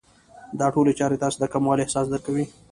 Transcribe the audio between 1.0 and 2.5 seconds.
تاسې ته د کموالي احساس درکوي.